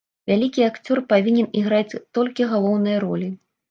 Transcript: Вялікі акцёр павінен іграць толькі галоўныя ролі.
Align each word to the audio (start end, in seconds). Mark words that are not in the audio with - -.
Вялікі 0.29 0.65
акцёр 0.69 1.03
павінен 1.13 1.47
іграць 1.63 1.97
толькі 2.19 2.53
галоўныя 2.53 3.09
ролі. 3.09 3.35